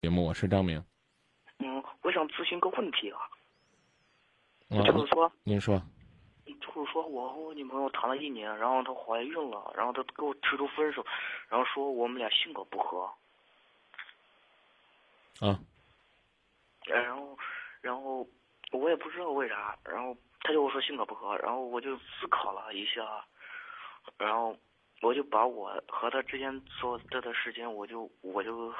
[0.00, 0.84] 节目，我是张明。
[1.58, 3.18] 嗯，我想咨询个问题啊，
[4.70, 5.82] 啊就是说，您说，
[6.46, 11.04] 就是说我和我女朋友谈了一年，然后她怀孕了，然后她给我提出分手，
[11.48, 13.10] 然后说我们俩性格不合，
[15.40, 15.58] 啊，
[16.86, 17.36] 然后，
[17.80, 18.24] 然后
[18.70, 23.02] 我也不知道为啥，然后她就跟我说性格不合，然后我就思考了一下，
[24.16, 24.56] 然后
[25.00, 28.70] 我就把我和他之间做这段时间，我就我就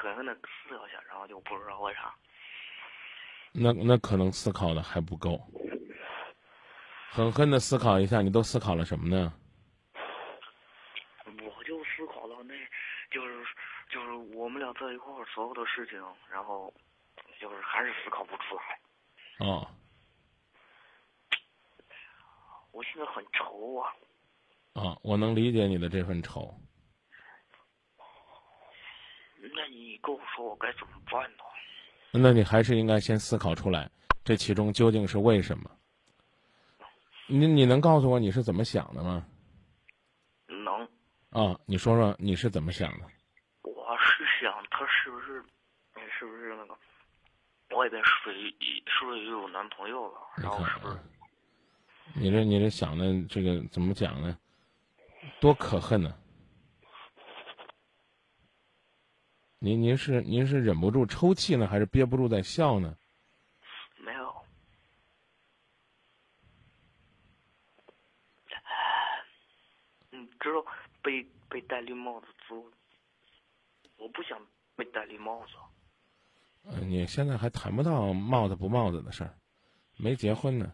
[0.00, 2.14] 狠狠的思考一下，然后就不知道为啥。
[3.52, 5.38] 那那可能思考的还不够，
[7.10, 9.32] 狠狠的思考一下，你都思考了什么呢？
[11.24, 12.54] 我就思考到那，
[13.10, 13.44] 就是
[13.90, 16.72] 就是我们俩在一块儿所有的事情，然后
[17.40, 19.46] 就是还是思考不出来。
[19.46, 19.68] 哦，
[22.72, 23.92] 我现在很愁啊，
[24.76, 26.54] 啊，我能理解你的这份愁。
[29.54, 31.38] 那你跟我说我该怎么办呢？
[32.12, 33.90] 那你还是应该先思考出来，
[34.22, 35.70] 这其中究竟是为什么？
[37.26, 39.26] 你你能告诉我你是怎么想的吗？
[40.46, 40.86] 能，
[41.30, 43.06] 啊，你说说你是怎么想的？
[43.62, 45.42] 我是想他是不是，
[45.94, 46.76] 哎是不是那个
[47.74, 48.40] 外边是不是
[48.86, 50.20] 是不是也有男朋友了？
[50.36, 50.98] 然后是不是？
[52.14, 54.38] 你这你这想的这个怎么讲呢？
[55.40, 56.16] 多可恨呢！
[59.58, 62.96] 您您是您是忍不住抽泣呢，还是憋不住在笑呢？
[63.98, 64.34] 没有。
[70.10, 70.64] 你知道
[71.02, 72.70] 被被戴绿帽子租，
[73.96, 74.38] 我不想
[74.76, 75.52] 被戴绿帽子。
[76.64, 79.34] 嗯，你现在还谈不到帽子不帽子的事儿，
[79.96, 80.72] 没结婚呢，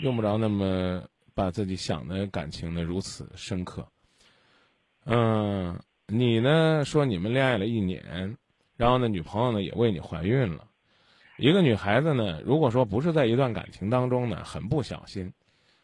[0.00, 3.86] 用不着那么把自己想的感情呢如此深刻。
[5.04, 8.36] 嗯，你呢说你们恋爱了一年，
[8.76, 10.66] 然后呢女朋友呢也为你怀孕了。
[11.36, 15.30] 一个女孩子呢，如果说不是在一段感情当中呢很不小心，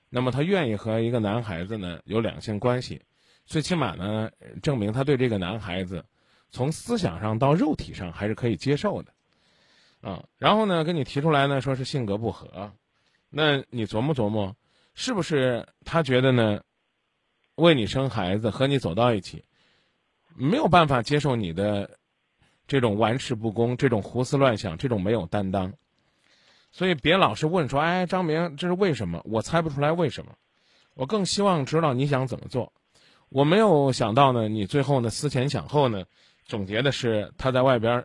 [0.09, 3.03] 那么她愿意和一个男孩子呢有两性关系，
[3.45, 4.31] 最起码呢
[4.63, 6.05] 证明她对这个男孩子。
[6.55, 9.13] 从思想上到肉体上还是可以接受的，
[10.03, 12.71] 啊，然后呢，跟你提出来呢，说是性格不合，
[13.31, 14.55] 那你琢磨琢磨，
[14.95, 16.63] 是不是他觉得呢，
[17.55, 19.45] 为你生孩子和你走到一起，
[20.37, 21.99] 没有办法接受你的
[22.67, 25.73] 这种玩世不恭、这种胡思乱想、这种没有担当，
[26.71, 29.21] 所以别老是问说，哎，张明，这是为什么？
[29.25, 30.35] 我猜不出来为什么，
[30.95, 32.73] 我更希望知道你想怎么做。
[33.29, 36.05] 我没有想到呢，你最后呢思前想后呢。
[36.45, 38.05] 总结的是他在外边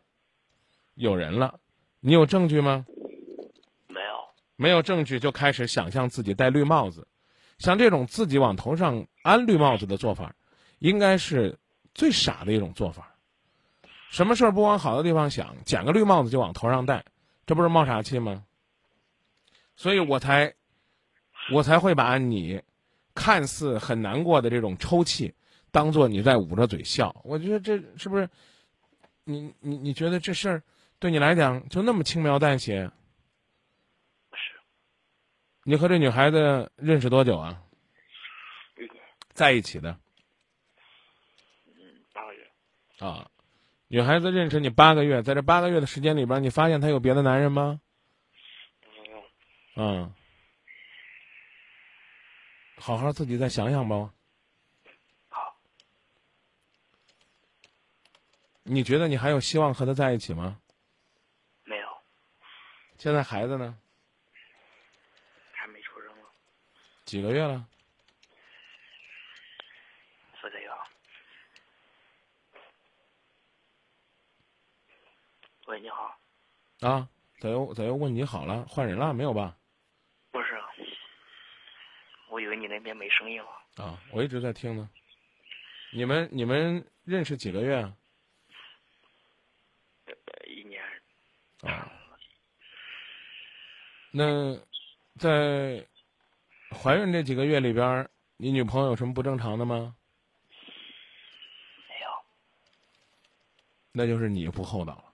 [0.93, 1.59] 有人了，
[1.99, 2.85] 你有证据吗？
[4.57, 4.81] 没有。
[4.81, 7.07] 证据就开始想象自己戴绿帽子，
[7.57, 10.35] 像这种自己往头上安绿帽子的做法，
[10.79, 11.57] 应该是
[11.94, 13.16] 最傻的一种做法。
[14.09, 17.06] 什么事儿不往好的地方想，捡个绿帽子就往头上戴，
[17.46, 18.44] 这不是冒傻气吗？
[19.75, 20.53] 所以我才
[21.53, 22.62] 我才会把你
[23.16, 25.34] 看似很难过的这种抽泣。
[25.69, 28.28] 当做你在捂着嘴笑，我觉得这是不是？
[29.25, 30.63] 你你你觉得这事儿
[31.00, 32.90] 对你来讲就那么轻描淡写？
[35.67, 35.69] 是。
[35.69, 37.61] 你和这女孩子认识多久啊？
[39.33, 40.00] 在一起的。
[41.66, 41.73] 嗯，
[42.13, 42.50] 八个月。
[43.00, 43.29] 啊，
[43.88, 47.81] 女孩子认识你八个月，在这八个月的时间里边，你发现她有别的男人吗？
[49.03, 49.23] 没有。
[49.75, 50.13] 嗯。
[52.78, 54.13] 好好自己再想想吧。
[55.28, 55.57] 好
[58.63, 60.59] 你觉得你还有希望和他在一起吗？
[61.63, 61.88] 没有。
[62.97, 63.78] 现在孩子呢？
[65.51, 66.23] 还没出生呢。
[67.07, 67.66] 几个月了？
[70.41, 70.69] 四个月。
[75.67, 76.19] 喂，你好。
[76.81, 77.07] 啊？
[77.40, 78.66] 咋又咋又问你好了？
[78.67, 79.57] 换人了没有吧？
[80.31, 80.62] 不是，
[82.28, 83.47] 我以为你那边没声音了。
[83.81, 84.90] 啊，我一直在听呢。
[85.94, 87.96] 你们你们认识几个月啊？
[90.46, 90.84] 一年。
[91.61, 91.90] 啊。
[94.11, 94.58] 那
[95.17, 95.87] 在
[96.72, 99.96] 怀孕这几个月里边，你女朋友有什么不正常的吗？
[101.87, 102.09] 没有。
[103.91, 105.05] 那就是你不厚道了，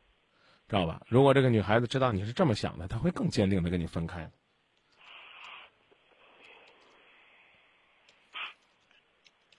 [0.68, 1.02] 知道吧？
[1.08, 4.30] 如果这个女孩子知道你是这么想的，她会更坚定的跟你分开。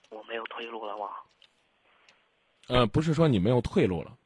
[0.09, 1.09] 我没有退路了吗？
[2.67, 4.17] 呃，不是说你没有退路了。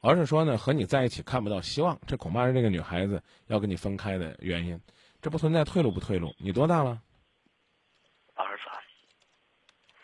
[0.00, 4.80] 而是说呢，和你在一起看不到希望，这恐怕是这个女孩子要跟你分开的原因。
[5.26, 6.32] 这不存在退路不退路。
[6.38, 7.02] 你多大了？
[8.34, 8.72] 二十三。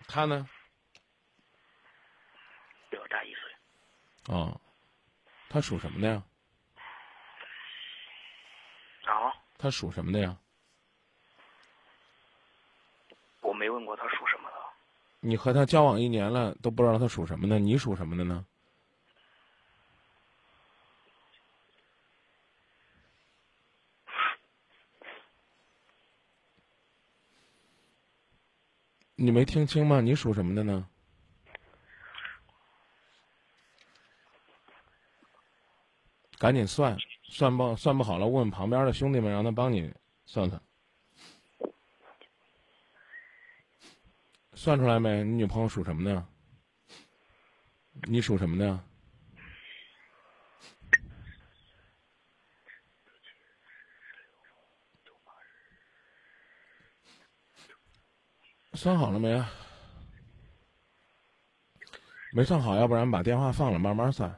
[0.09, 0.49] 他呢？
[2.91, 4.35] 比我大一岁。
[4.35, 4.61] 哦，
[5.49, 6.25] 他属什么的呀？
[9.05, 10.37] 啊，他属什么的呀？
[13.43, 14.57] 我没问过他属什么的。
[15.21, 18.45] 你和他交往一年了，都不知道他属什么的，你属什么的呢？
[29.25, 30.01] 你没听清吗？
[30.01, 30.85] 你属什么的呢？
[36.41, 36.99] 赶紧算，
[37.29, 38.27] 算不算不好了？
[38.27, 39.95] 问问旁边的兄弟们，让他帮你
[40.27, 40.61] 算算。
[44.55, 45.23] 算出来没？
[45.23, 46.27] 你女朋友属什么的？
[48.09, 48.85] 你属什么的？
[58.83, 59.49] 算好了没啊？
[62.33, 64.29] 没算好，要不然把电话放了，慢慢算。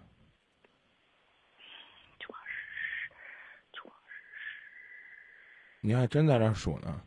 [5.81, 7.01] 你还真在这儿数呢？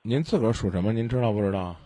[0.00, 0.90] 您自个儿属什么？
[0.90, 1.76] 您知道不知道？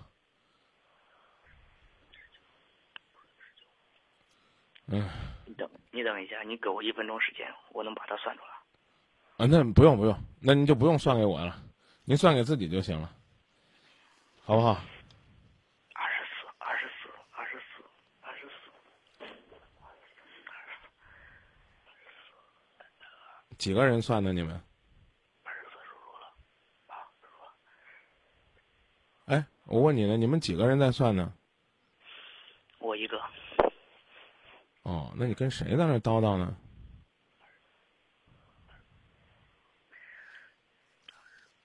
[4.87, 5.11] 嗯。
[5.45, 9.45] 你等，你等一下，你给我一分钟时间，我能把它算出来。
[9.45, 11.61] 啊，那不用不用，那您就不用算给我了，
[12.05, 13.13] 您算给自己就行了，
[14.47, 14.73] 好不好？
[15.95, 17.83] 二十四，二十四，二十四，
[18.21, 18.55] 二十四，
[23.57, 24.55] 几个人算的你们？
[25.45, 26.27] 二十四数数了，
[26.89, 27.49] 啊，数了。
[29.35, 31.33] 哎，我问你呢，你们几个人在算呢？
[32.81, 33.19] 我一个。
[34.83, 36.55] 哦，那你跟谁在那叨叨呢？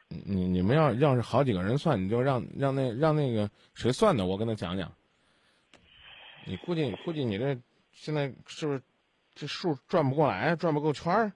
[0.07, 4.91] 你你们要要是好几个人算，你就让让那让那个谁算的，我跟他讲讲。
[6.45, 7.59] 你估计估计你这
[7.91, 8.81] 现在是不是
[9.33, 11.31] 这数转不过来，转不够圈儿？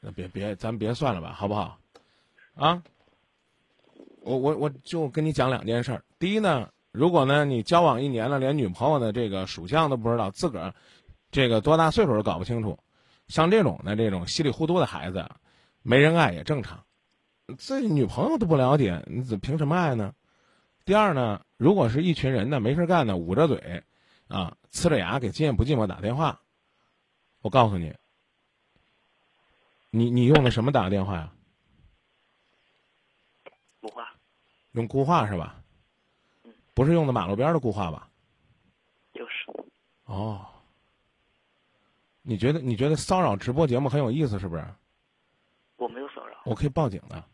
[0.00, 1.76] 那别别，咱别算了吧，好不好？
[2.54, 2.82] 啊？
[4.22, 6.04] 我我我就跟你讲两件事儿。
[6.18, 10.74] 第一呢，如果呢你交往一年了，连女朋友的这个属相都不知道，自个儿
[11.30, 12.78] 这个多大岁数都搞不清楚，
[13.30, 15.30] 像这种的这种稀里糊涂的孩子，
[15.82, 16.84] 没人爱也正常。
[17.56, 20.12] 自己女朋友都不了解，你怎凭什么爱呢？
[20.84, 23.84] 第二呢，如果是一群人呢，没事干呢，捂着嘴，
[24.26, 26.40] 啊，呲着牙给今夜不寂寞打电话，
[27.40, 27.94] 我告诉你，
[29.90, 31.32] 你你用的什么打电话呀？
[33.80, 34.12] 固话。
[34.72, 35.62] 用固话是吧？
[36.74, 38.08] 不是用的马路边的固话吧？
[39.12, 39.32] 就是。
[40.06, 40.46] 哦。
[42.22, 44.64] 你觉得你觉得骚扰直播节目很有意思是不是？
[45.76, 46.36] 我没有骚扰。
[46.44, 47.24] 我可以报警的。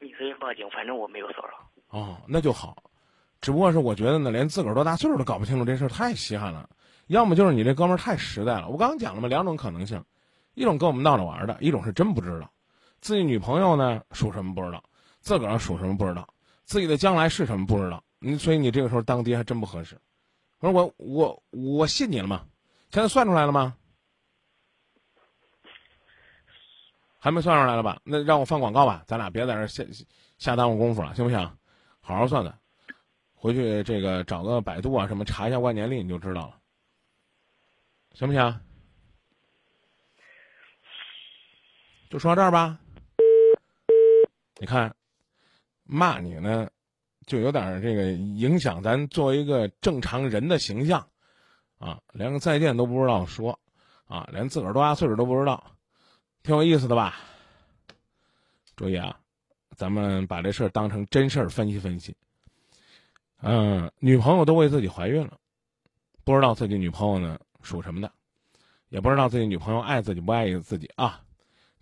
[0.00, 1.98] 你可以报警，反正我没有骚扰。
[1.98, 2.76] 哦，那就好。
[3.40, 6.68] 只不过是我觉得呢，连自个儿多大岁数都搞不清楚这事儿，太稀罕了。
[7.06, 8.68] 要么就是你这哥们儿太实在了。
[8.68, 10.02] 我刚刚讲了嘛，两种可能性，
[10.54, 12.50] 一种跟我们闹着玩的，一种是真不知道。
[13.00, 14.82] 自己女朋友呢属什么不知道，
[15.20, 16.26] 自个儿属什么不知道，
[16.64, 18.02] 自己的将来是什么不知道。
[18.18, 19.96] 你所以你这个时候当爹还真不合适。
[20.60, 22.42] 我说我我我信你了吗？
[22.94, 23.76] 现在算出来了吗？
[27.18, 28.00] 还没算出来了吧？
[28.04, 29.82] 那让我放广告吧，咱俩别在这瞎
[30.38, 31.40] 瞎耽误功夫了，行不行？
[32.00, 32.56] 好好算算，
[33.34, 36.60] 回去这个找个百度啊什么查一下万年历，你就知道了，
[38.12, 38.60] 行不行？
[42.10, 42.78] 就说到这儿吧。
[44.60, 44.94] 你看，
[45.82, 46.70] 骂你呢，
[47.26, 51.08] 就有点这个影响咱作为一个正常人的形象，
[51.84, 53.58] 啊，连个再见都不知道说，
[54.06, 55.62] 啊，连自个儿多大岁数都不知道，
[56.42, 57.16] 挺有意思的吧？
[58.74, 59.14] 注意啊，
[59.76, 62.16] 咱们把这事儿当成真事儿分析分析。
[63.42, 65.36] 嗯，女朋友都为自己怀孕了，
[66.24, 68.10] 不知道自己女朋友呢属什么的，
[68.88, 71.20] 也不知道自己女朋友爱自己不爱自己啊。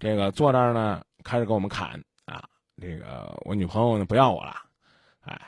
[0.00, 2.42] 这个坐这儿呢，开始给我们侃啊。
[2.76, 4.56] 这个我女朋友呢不要我了，
[5.20, 5.40] 哎，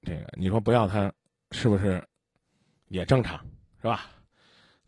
[0.00, 1.12] 这个你说不要她，
[1.50, 2.02] 是不是
[2.88, 3.40] 也正常
[3.80, 4.06] 是吧？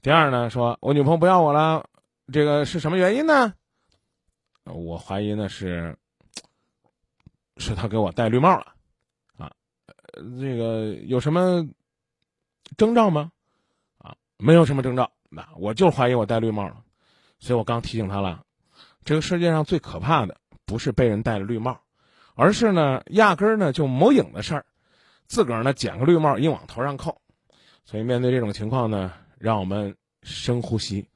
[0.03, 1.89] 第二呢，说我女朋友不要我了，
[2.33, 3.55] 这个是什么原因呢？
[4.65, 5.97] 我怀疑呢是，
[7.57, 8.75] 是他给我戴绿帽了，
[9.39, 9.53] 啊，
[10.41, 11.69] 这个有什么
[12.77, 13.33] 征兆吗？
[13.99, 16.83] 啊，没有什么征兆，那我就怀疑我戴绿帽了，
[17.39, 18.45] 所以我刚提醒他了，
[19.05, 20.39] 这个世界上最可怕的。
[20.67, 21.81] 不是被人戴了绿帽，
[22.35, 24.67] 而是呢，压根儿呢就没影的事儿，
[25.27, 27.23] 自个儿呢捡个绿帽硬往头上扣，
[27.91, 31.09] 所以面对这种情况呢，让我们深呼吸，